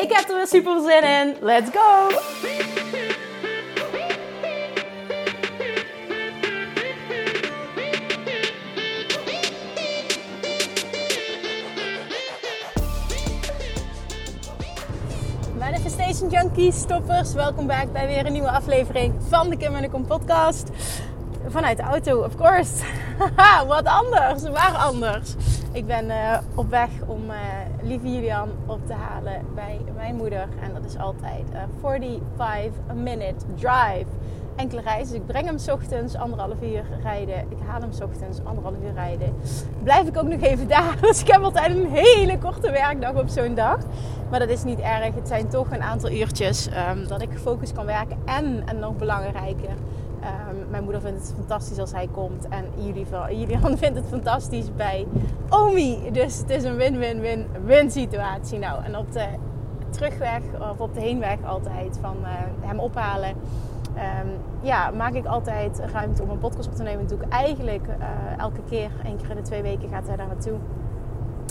[0.00, 1.36] Ik heb er weer super zin in.
[1.40, 2.08] Let's go!
[15.58, 19.90] Manifestation Junkies, stoppers, welkom back bij weer een nieuwe aflevering van de Kim en de
[19.90, 20.68] Kom podcast.
[21.46, 22.84] Vanuit de auto, of course.
[23.66, 25.34] Wat anders, waar anders.
[25.72, 27.36] Ik ben uh, op weg om uh,
[27.82, 30.48] lieve Julian op te halen bij mijn moeder.
[30.62, 34.06] En dat is altijd een 45-minute drive.
[34.56, 35.12] Enkele reizen.
[35.12, 37.38] Dus ik breng hem s ochtends anderhalf uur rijden.
[37.38, 39.34] Ik haal hem s ochtends anderhalf uur rijden.
[39.82, 40.96] Blijf ik ook nog even daar.
[41.00, 43.78] Dus ik heb altijd een hele korte werkdag op zo'n dag.
[44.30, 45.14] Maar dat is niet erg.
[45.14, 48.18] Het zijn toch een aantal uurtjes um, dat ik gefocust kan werken.
[48.24, 49.74] En, en nog belangrijker,
[50.70, 52.48] mijn moeder vindt het fantastisch als hij komt.
[52.48, 52.64] En
[53.38, 55.06] Julian vindt het fantastisch bij
[55.48, 56.10] Omi.
[56.12, 58.58] Dus het is een win-win-win-win situatie.
[58.58, 59.26] Nou, en op de
[59.90, 62.28] terugweg of op de heenweg altijd van uh,
[62.60, 63.34] hem ophalen.
[63.94, 67.08] Um, ja, maak ik altijd ruimte om een podcast op te nemen.
[67.08, 68.90] Dat doe ik eigenlijk uh, elke keer.
[69.04, 70.58] Eén keer in de twee weken gaat hij daar naartoe.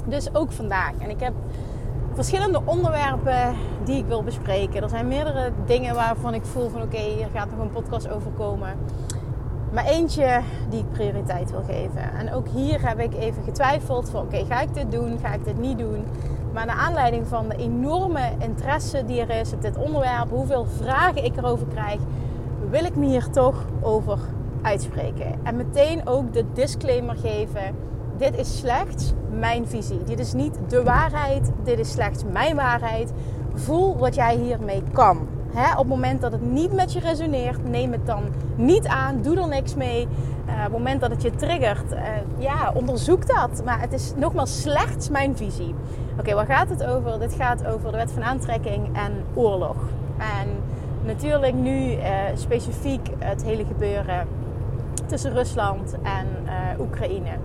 [0.06, 0.92] Dus ook vandaag.
[1.00, 1.34] En ik heb
[2.20, 4.84] verschillende onderwerpen die ik wil bespreken.
[4.84, 8.32] Er zijn meerdere dingen waarvan ik voel van oké, hier gaat nog een podcast over
[8.32, 8.70] komen.
[9.74, 12.14] Maar eentje die ik prioriteit wil geven.
[12.18, 15.20] En ook hier heb ik even getwijfeld van oké, ga ik dit doen?
[15.22, 16.06] Ga ik dit niet doen?
[16.54, 21.24] Maar naar aanleiding van de enorme interesse die er is op dit onderwerp, hoeveel vragen
[21.24, 22.00] ik erover krijg,
[22.70, 24.20] wil ik me hier toch over
[24.62, 25.40] uitspreken.
[25.44, 27.76] En meteen ook de disclaimer geven
[28.20, 30.04] dit is slechts mijn visie.
[30.04, 31.52] Dit is niet de waarheid.
[31.64, 33.12] Dit is slechts mijn waarheid.
[33.54, 35.18] Voel wat jij hiermee kan.
[35.72, 38.24] op het moment dat het niet met je resoneert, neem het dan
[38.56, 39.22] niet aan.
[39.22, 40.08] Doe er niks mee.
[40.48, 42.00] Uh, op het moment dat het je triggert, uh,
[42.38, 43.62] ja, onderzoek dat.
[43.66, 45.76] Maar het is nogmaals slechts mijn visie.
[46.20, 47.20] Oké, waar gaat het over?
[47.20, 49.76] Dit gaat over de wet van aantrekking en oorlog.
[50.18, 50.48] En
[51.06, 52.04] natuurlijk nu uh,
[52.34, 54.28] specifiek het hele gebeuren
[55.06, 56.28] tussen Rusland en
[56.80, 57.38] Oekraïne.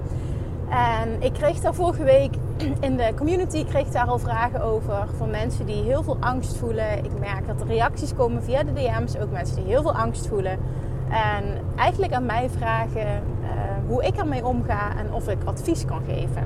[0.75, 2.35] En ik kreeg daar vorige week
[2.81, 7.05] in de community kreeg daar al vragen over van mensen die heel veel angst voelen.
[7.05, 10.27] Ik merk dat er reacties komen via de DM's, ook mensen die heel veel angst
[10.27, 10.59] voelen.
[11.11, 11.45] En
[11.77, 13.49] eigenlijk aan mij vragen uh,
[13.87, 16.43] hoe ik ermee omga en of ik advies kan geven.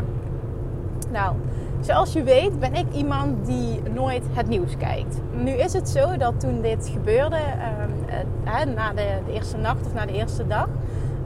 [1.10, 1.34] Nou,
[1.80, 5.20] zoals je weet ben ik iemand die nooit het nieuws kijkt.
[5.32, 9.86] Nu is het zo dat toen dit gebeurde, uh, uh, na de, de eerste nacht
[9.86, 10.68] of na de eerste dag,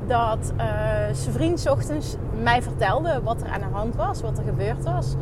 [0.06, 0.64] dat uh,
[1.12, 5.14] zijn vriend ochtends mij vertelde wat er aan de hand was, wat er gebeurd was.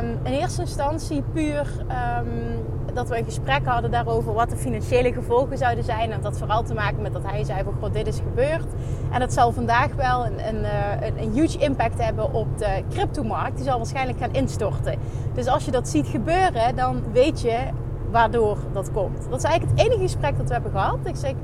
[0.00, 1.66] Um, in eerste instantie puur
[2.20, 2.64] um,
[2.96, 6.12] dat we een gesprek hadden daarover wat de financiële gevolgen zouden zijn.
[6.12, 8.66] En dat vooral te maken met dat hij zei van god, dit is gebeurd.
[9.10, 12.82] En dat zal vandaag wel een, een, eh, een, een huge impact hebben op de
[12.90, 13.56] cryptomarkt.
[13.56, 14.98] Die zal waarschijnlijk gaan instorten.
[15.34, 17.58] Dus als je dat ziet gebeuren, dan weet je
[18.10, 19.26] waardoor dat komt.
[19.30, 20.98] Dat is eigenlijk het enige gesprek dat we hebben gehad.
[21.04, 21.34] Ik zeg,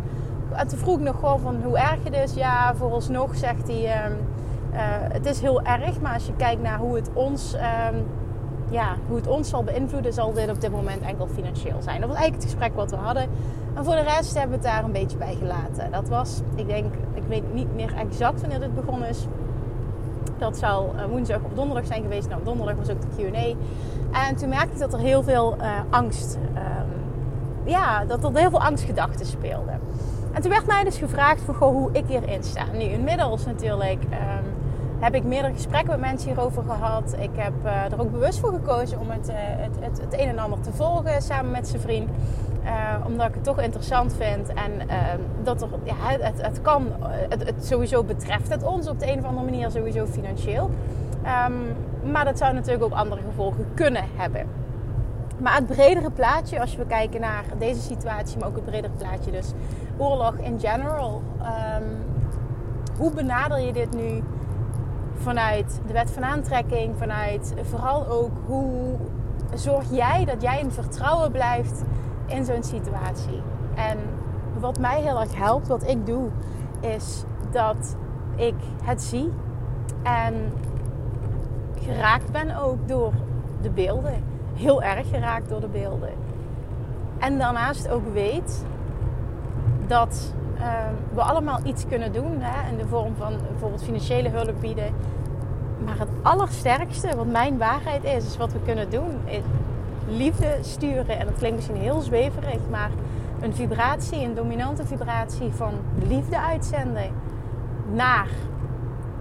[0.55, 2.35] en toen vroeg ik nog gewoon van hoe erg het is.
[2.35, 4.19] Ja, vooralsnog zegt hij, um,
[4.73, 4.79] uh,
[5.13, 6.01] het is heel erg.
[6.01, 8.07] Maar als je kijkt naar hoe het ons, um,
[8.71, 12.01] ja, hoe het ons zal beïnvloeden, zal dit op dit moment enkel financieel zijn.
[12.01, 13.29] Dat was eigenlijk het gesprek wat we hadden.
[13.75, 15.91] En voor de rest hebben we het daar een beetje bij gelaten.
[15.91, 19.27] Dat was, ik denk, ik weet niet meer exact wanneer dit begonnen is.
[20.39, 22.29] Dat zou uh, woensdag of donderdag zijn geweest.
[22.29, 23.55] Nou, donderdag was ook de Q&A.
[24.27, 26.39] En toen merkte ik dat er heel veel uh, angst...
[26.55, 27.01] Um,
[27.65, 29.81] ja, dat er heel veel angstgedachten speelden.
[30.32, 32.65] En toen werd mij dus gevraagd voor hoe ik hierin sta.
[32.72, 34.53] Nu, inmiddels natuurlijk um,
[35.01, 37.15] heb ik meerdere gesprekken met mensen hierover gehad.
[37.18, 40.28] Ik heb uh, er ook bewust voor gekozen om het, uh, het, het, het, een
[40.28, 42.10] en ander te volgen samen met zijn vriend.
[42.65, 44.48] Uh, omdat ik het toch interessant vind.
[44.48, 46.86] En ehm, dat er, ja, het, het kan,
[47.28, 50.71] het, het, sowieso betreft het ons op de een of andere manier sowieso financieel.
[51.47, 51.77] Um,
[52.12, 54.47] maar dat zou natuurlijk ook andere gevolgen kunnen hebben.
[55.39, 59.30] Maar het bredere plaatje, als we kijken naar deze situatie, maar ook het bredere plaatje,
[59.30, 59.53] dus
[59.97, 61.22] oorlog in general.
[61.41, 62.04] Um,
[62.98, 64.22] hoe benader je dit nu
[65.15, 68.97] vanuit de wet van aantrekking, vanuit vooral ook hoe
[69.54, 71.83] zorg jij dat jij in vertrouwen blijft
[72.27, 73.42] in zo'n situatie?
[73.74, 73.98] En
[74.60, 76.28] wat mij heel erg helpt, wat ik doe,
[76.80, 77.97] is dat
[78.36, 78.54] ik
[78.84, 79.33] het zie
[80.03, 80.53] en
[81.80, 83.12] geraakt ben ook door
[83.60, 86.12] de beelden heel erg geraakt door de beelden.
[87.18, 88.65] En daarnaast ook weet
[89.87, 94.61] dat ehm, we allemaal iets kunnen doen hè, in de vorm van bijvoorbeeld financiële hulp
[94.61, 94.95] bieden.
[95.84, 99.21] Maar het allersterkste, wat mijn waarheid is, is wat we kunnen doen,
[100.09, 101.19] liefde sturen.
[101.19, 102.91] En dat klinkt misschien heel zweverig, maar
[103.41, 105.73] een vibratie, een dominante vibratie van
[106.09, 107.11] liefde uitzenden
[107.93, 108.29] naar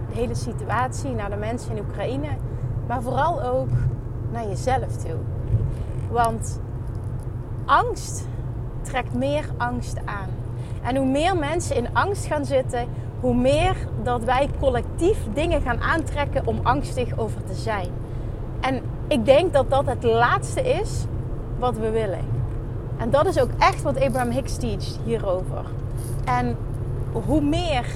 [0.08, 2.28] de hele situatie, naar de mensen in Oekraïne,
[2.86, 3.70] maar vooral ook
[4.30, 5.18] naar jezelf toe.
[6.10, 6.60] Want
[7.64, 8.26] angst
[8.82, 10.41] trekt meer angst aan.
[10.82, 12.86] En hoe meer mensen in angst gaan zitten,
[13.20, 17.88] hoe meer dat wij collectief dingen gaan aantrekken om angstig over te zijn.
[18.60, 21.04] En ik denk dat dat het laatste is
[21.58, 22.24] wat we willen.
[22.96, 25.64] En dat is ook echt wat Abraham Hicks teacht hierover.
[26.24, 26.56] En
[27.26, 27.86] hoe meer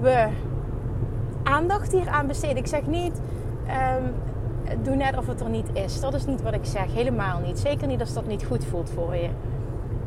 [0.00, 0.28] we
[1.42, 2.56] aandacht hier aan besteden.
[2.56, 3.20] Ik zeg niet,
[3.98, 4.14] um,
[4.82, 6.00] doe net of het er niet is.
[6.00, 6.92] Dat is niet wat ik zeg.
[6.92, 7.58] Helemaal niet.
[7.58, 9.28] Zeker niet als dat niet goed voelt voor je.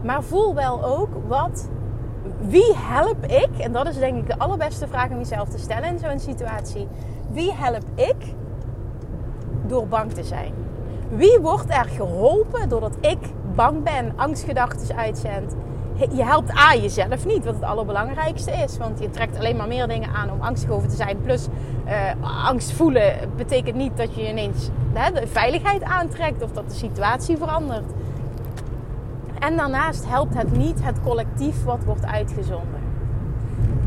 [0.03, 1.69] Maar voel wel ook wat,
[2.39, 3.49] wie help ik?
[3.59, 6.87] En dat is denk ik de allerbeste vraag om jezelf te stellen in zo'n situatie.
[7.31, 8.33] Wie help ik
[9.67, 10.53] door bang te zijn?
[11.09, 13.17] Wie wordt er geholpen doordat ik
[13.55, 15.55] bang ben, angstgedachten uitzend?
[16.11, 18.77] Je helpt A jezelf niet, wat het allerbelangrijkste is.
[18.77, 21.21] Want je trekt alleen maar meer dingen aan om angstig over te zijn.
[21.21, 21.47] Plus,
[21.87, 21.93] uh,
[22.45, 27.37] angst voelen betekent niet dat je ineens hè, de veiligheid aantrekt of dat de situatie
[27.37, 27.91] verandert.
[29.39, 32.79] En daarnaast helpt het niet het collectief wat wordt uitgezonden.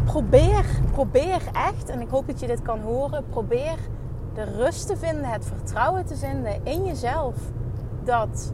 [0.05, 3.77] Probeer, probeer echt, en ik hoop dat je dit kan horen, probeer
[4.35, 7.35] de rust te vinden, het vertrouwen te vinden in jezelf
[8.05, 8.53] dat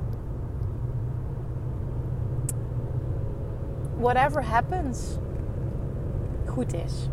[3.99, 5.19] whatever happens
[6.47, 7.09] goed is.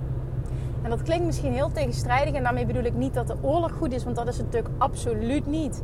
[0.82, 3.94] En dat klinkt misschien heel tegenstrijdig en daarmee bedoel ik niet dat de oorlog goed
[3.94, 5.84] is, want dat is het natuurlijk absoluut niet.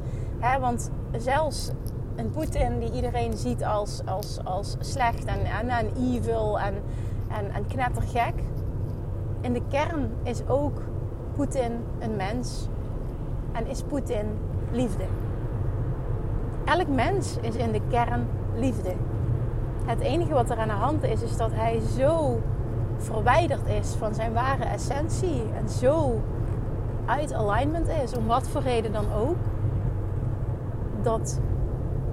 [0.59, 1.71] want zelfs
[2.19, 6.73] een Poetin die iedereen ziet als, als, als slecht en, en, evil en,
[7.27, 8.33] en, en knettergek.
[9.41, 10.81] In de kern is ook
[11.33, 12.67] Poetin een mens
[13.51, 14.25] en is Poetin
[14.71, 15.03] liefde.
[16.65, 18.93] Elk mens is in de kern liefde.
[19.85, 22.41] Het enige wat er aan de hand is, is dat hij zo
[22.97, 26.21] verwijderd is van zijn ware essentie en zo
[27.05, 29.37] uit alignment is, om wat voor reden dan ook,
[31.01, 31.39] dat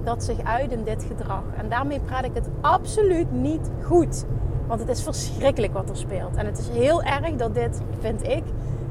[0.07, 1.43] dat zich uit in dit gedrag.
[1.57, 4.25] En daarmee praat ik het absoluut niet goed.
[4.67, 6.35] Want het is verschrikkelijk wat er speelt.
[6.35, 8.43] En het is heel erg dat dit, vind ik,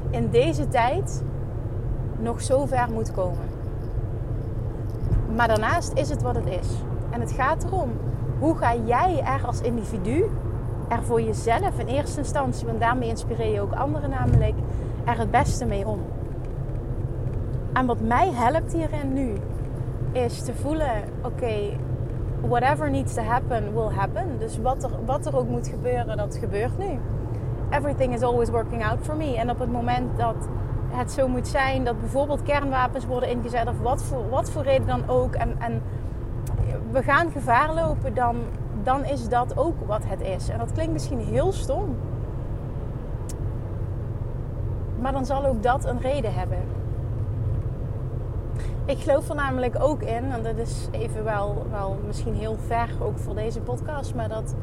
[0.09, 1.23] in deze tijd
[2.19, 3.49] nog zo ver moet komen.
[5.35, 6.67] Maar daarnaast is het wat het is.
[7.09, 7.91] En het gaat erom,
[8.39, 10.25] hoe ga jij er als individu,
[10.87, 14.55] er voor jezelf in eerste instantie, want daarmee inspireer je ook anderen namelijk,
[15.03, 15.99] er het beste mee om.
[17.73, 19.33] En wat mij helpt hierin nu,
[20.17, 21.77] is te voelen: oké,
[22.41, 24.39] whatever needs to happen, will happen.
[24.39, 26.99] Dus wat er, wat er ook moet gebeuren, dat gebeurt nu.
[27.69, 29.37] Everything is always working out for me.
[29.37, 30.35] En op het moment dat
[30.89, 34.87] het zo moet zijn dat bijvoorbeeld kernwapens worden ingezet, of wat voor, wat voor reden
[34.87, 35.81] dan ook, en, en
[36.91, 38.35] we gaan gevaar lopen, dan,
[38.83, 40.49] dan is dat ook wat het is.
[40.49, 41.95] En dat klinkt misschien heel stom.
[44.99, 46.76] Maar dan zal ook dat een reden hebben.
[48.87, 52.89] Ik geloof er namelijk ook in, en dat is even wel, wel misschien heel ver
[52.99, 54.55] ook voor deze podcast, maar dat.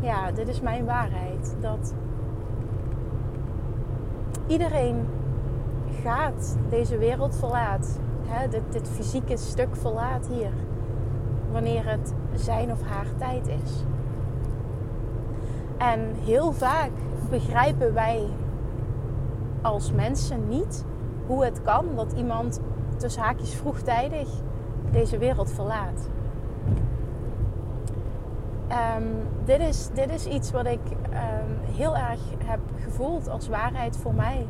[0.00, 1.56] Ja, dit is mijn waarheid.
[1.60, 1.94] Dat
[4.46, 5.06] iedereen
[6.02, 7.98] gaat deze wereld verlaat.
[8.26, 10.52] Hè, dit, dit fysieke stuk verlaat hier.
[11.52, 13.84] Wanneer het zijn of haar tijd is.
[15.76, 16.90] En heel vaak
[17.30, 18.28] begrijpen wij
[19.64, 20.84] als mensen niet
[21.26, 22.60] hoe het kan dat iemand
[22.96, 24.28] tussen haakjes vroegtijdig
[24.90, 26.08] deze wereld verlaat.
[28.68, 29.02] Ehm,
[29.44, 30.80] dit, is, dit is iets wat ik
[31.10, 34.46] ehm, heel erg heb gevoeld als waarheid voor mij.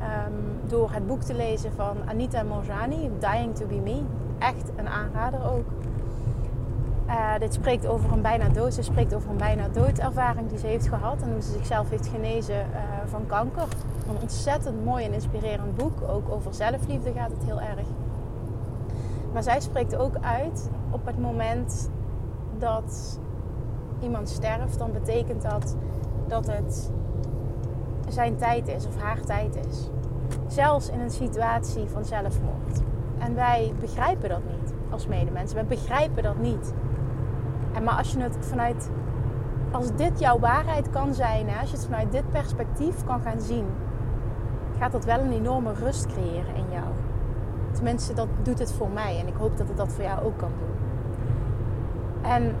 [0.00, 0.32] Ehm,
[0.68, 4.02] door het boek te lezen van Anita Morjani, Dying to Be Me.
[4.38, 5.64] Echt een aanrader ook.
[7.08, 8.78] Uh, dit spreekt over een bijna dood.
[8.80, 12.54] Spreekt over een bijna doodervaring die ze heeft gehad en hoe ze zichzelf heeft genezen
[12.54, 13.66] uh, van kanker.
[14.08, 16.02] Een ontzettend mooi en inspirerend boek.
[16.08, 17.86] Ook over zelfliefde gaat het heel erg.
[19.32, 21.90] Maar zij spreekt ook uit op het moment
[22.58, 23.20] dat
[24.00, 25.76] iemand sterft, dan betekent dat
[26.26, 26.90] dat het
[28.08, 29.88] zijn tijd is of haar tijd is.
[30.46, 32.80] Zelfs in een situatie van zelfmoord.
[33.18, 35.58] En wij begrijpen dat niet als medemensen.
[35.58, 36.72] We begrijpen dat niet.
[37.72, 38.90] En maar als je het vanuit,
[39.72, 43.66] als dit jouw waarheid kan zijn, als je het vanuit dit perspectief kan gaan zien,
[44.78, 46.86] gaat dat wel een enorme rust creëren in jou.
[47.72, 49.18] Tenminste, dat doet het voor mij.
[49.20, 50.74] En ik hoop dat het dat voor jou ook kan doen.
[52.30, 52.56] En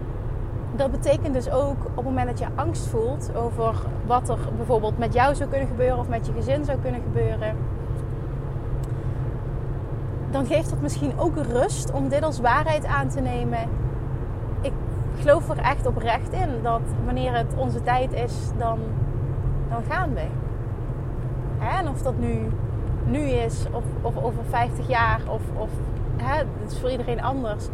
[0.76, 3.74] dat betekent dus ook op het moment dat je angst voelt over
[4.06, 7.56] wat er bijvoorbeeld met jou zou kunnen gebeuren of met je gezin zou kunnen gebeuren,
[10.30, 13.68] dan geeft dat misschien ook rust om dit als waarheid aan te nemen.
[14.60, 14.72] Ik
[15.20, 18.78] geloof er echt oprecht in dat wanneer het onze tijd is, dan,
[19.68, 20.26] dan gaan we.
[21.78, 22.38] En of dat nu,
[23.04, 25.70] nu is of, of over 50 jaar of, of
[26.16, 27.68] hè, is voor iedereen anders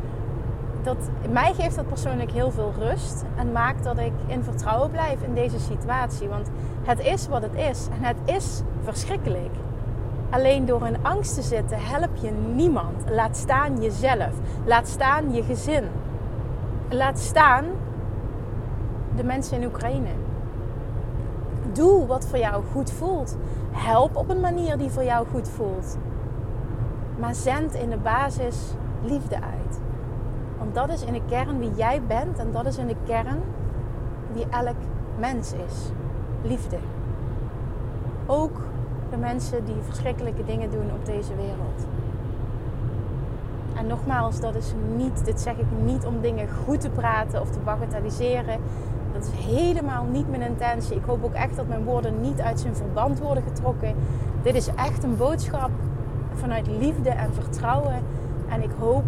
[0.83, 5.23] dat, mij geeft dat persoonlijk heel veel rust en maakt dat ik in vertrouwen blijf
[5.23, 6.29] in deze situatie.
[6.29, 6.49] Want
[6.83, 9.55] het is wat het is en het is verschrikkelijk.
[10.31, 13.11] Alleen door in angst te zitten help je niemand.
[13.11, 14.33] Laat staan jezelf.
[14.65, 15.85] Laat staan je gezin.
[16.89, 17.65] Laat staan
[19.17, 20.09] de mensen in Oekraïne.
[21.73, 23.37] Doe wat voor jou goed voelt.
[23.71, 25.97] Help op een manier die voor jou goed voelt.
[27.19, 29.81] Maar zend in de basis liefde uit.
[30.59, 33.43] Want dat is in de kern wie jij bent en dat is in de kern
[34.33, 34.77] wie elk
[35.19, 35.91] mens is.
[36.43, 36.77] Liefde.
[38.27, 38.61] Ook
[39.11, 41.87] de mensen die verschrikkelijke dingen doen op deze wereld.
[43.75, 47.51] En nogmaals, dat is niet, dit zeg ik niet om dingen goed te praten of
[47.51, 48.61] te bagatelliseren.
[49.21, 50.97] Is helemaal niet mijn intentie.
[50.97, 53.95] Ik hoop ook echt dat mijn woorden niet uit zijn verband worden getrokken.
[54.43, 55.71] Dit is echt een boodschap
[56.35, 58.03] vanuit liefde en vertrouwen.
[58.49, 59.05] En ik hoop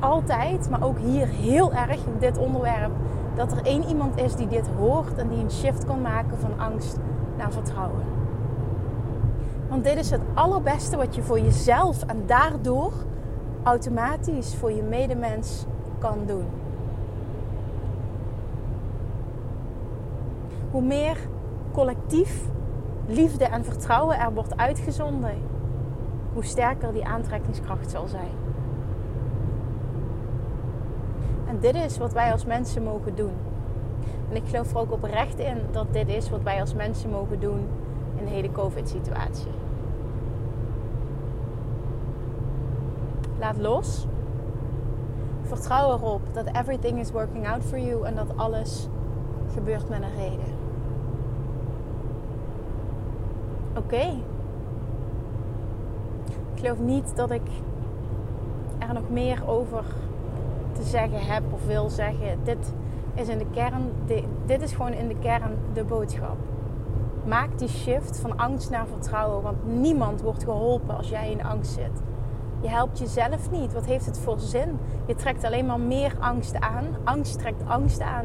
[0.00, 2.92] altijd, maar ook hier heel erg in dit onderwerp,
[3.34, 6.58] dat er één iemand is die dit hoort en die een shift kan maken van
[6.58, 6.98] angst
[7.36, 8.02] naar vertrouwen.
[9.68, 12.92] Want dit is het allerbeste wat je voor jezelf en daardoor
[13.62, 15.64] automatisch voor je medemens
[15.98, 16.44] kan doen.
[20.78, 21.16] Hoe meer
[21.72, 22.42] collectief
[23.06, 25.34] liefde en vertrouwen er wordt uitgezonden,
[26.32, 28.30] hoe sterker die aantrekkingskracht zal zijn.
[31.46, 33.32] En dit is wat wij als mensen mogen doen.
[34.30, 37.40] En ik geloof er ook oprecht in dat dit is wat wij als mensen mogen
[37.40, 37.66] doen
[38.16, 39.52] in de hele COVID-situatie.
[43.38, 44.06] Laat los.
[45.42, 48.88] Vertrouw erop dat everything is working out for you en dat alles
[49.52, 50.57] gebeurt met een reden.
[53.90, 54.14] Ik
[56.54, 57.48] geloof niet dat ik
[58.78, 59.84] er nog meer over
[60.72, 62.38] te zeggen heb of wil zeggen.
[62.44, 62.74] Dit
[63.14, 63.92] is in de kern,
[64.46, 66.36] dit is gewoon in de kern de boodschap.
[67.24, 71.72] Maak die shift van angst naar vertrouwen, want niemand wordt geholpen als jij in angst
[71.72, 72.02] zit.
[72.60, 73.72] Je helpt jezelf niet.
[73.72, 74.78] Wat heeft het voor zin?
[75.06, 76.84] Je trekt alleen maar meer angst aan.
[77.04, 78.24] Angst trekt angst aan.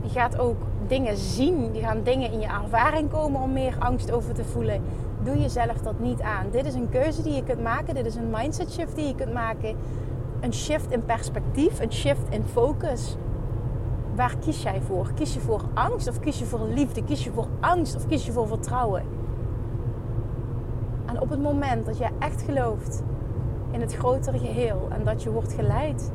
[0.00, 1.74] Je gaat ook dingen zien.
[1.74, 4.82] Je gaan dingen in je ervaring komen om meer angst over te voelen.
[5.22, 6.46] Doe jezelf dat niet aan.
[6.50, 7.94] Dit is een keuze die je kunt maken.
[7.94, 9.76] Dit is een mindset shift die je kunt maken
[10.40, 13.16] een shift in perspectief, een shift in focus.
[14.14, 15.10] Waar kies jij voor?
[15.14, 17.04] Kies je voor angst of kies je voor liefde?
[17.04, 19.02] Kies je voor angst of kies je voor vertrouwen?
[21.06, 23.02] En op het moment dat jij echt gelooft
[23.70, 26.12] in het grotere geheel en dat je wordt geleid,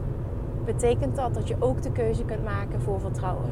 [0.66, 3.50] betekent dat dat je ook de keuze kunt maken voor vertrouwen.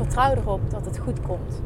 [0.00, 1.62] Vertrouw erop dat het goed komt.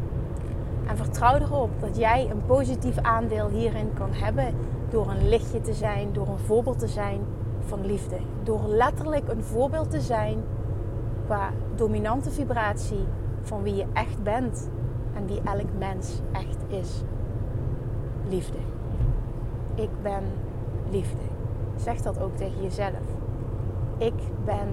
[0.86, 4.54] En vertrouw erop dat jij een positief aandeel hierin kan hebben
[4.90, 7.20] door een lichtje te zijn, door een voorbeeld te zijn
[7.66, 8.16] van liefde.
[8.42, 10.42] Door letterlijk een voorbeeld te zijn
[11.24, 13.04] qua dominante vibratie
[13.40, 14.70] van wie je echt bent
[15.14, 17.02] en wie elk mens echt is.
[18.28, 18.58] Liefde.
[19.74, 20.22] Ik ben
[20.90, 21.24] liefde.
[21.76, 23.04] Zeg dat ook tegen jezelf.
[23.98, 24.14] Ik
[24.44, 24.68] ben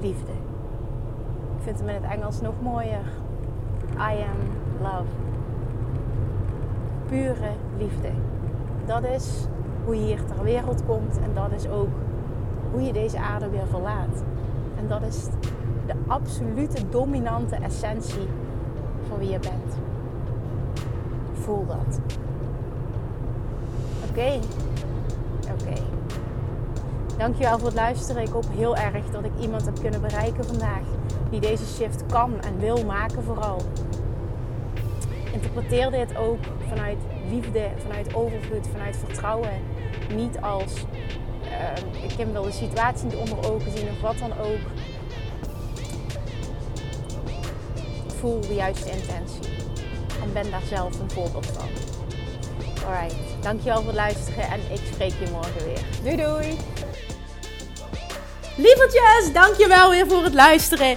[0.00, 0.49] liefde.
[1.60, 3.04] Ik vind hem in het Engels nog mooier.
[3.92, 4.38] I am
[4.82, 5.10] love.
[7.08, 8.10] Pure liefde.
[8.86, 9.46] Dat is
[9.84, 11.88] hoe je hier ter wereld komt en dat is ook
[12.72, 14.22] hoe je deze aarde weer verlaat.
[14.78, 15.24] En dat is
[15.86, 18.28] de absolute dominante essentie
[19.08, 19.78] van wie je bent.
[21.32, 22.00] Voel dat.
[24.10, 24.38] Oké.
[25.52, 25.80] Oké.
[27.16, 28.22] Dankjewel voor het luisteren.
[28.22, 30.82] Ik hoop heel erg dat ik iemand heb kunnen bereiken vandaag
[31.30, 33.62] die deze shift kan en wil maken vooral.
[35.32, 36.98] Interpreteer dit ook vanuit
[37.30, 39.52] liefde, vanuit overvloed, vanuit vertrouwen.
[40.14, 40.72] Niet als
[41.44, 44.58] uh, ik wil de situatie niet onder ogen zien of wat dan ook.
[48.18, 49.52] Voel de juiste intentie.
[50.22, 51.68] En ben daar zelf een voorbeeld van.
[52.86, 55.82] Alright, dankjewel voor het luisteren en ik spreek je morgen weer.
[56.02, 56.56] Doei doei!
[58.56, 60.96] Lievertjes, dankjewel weer voor het luisteren.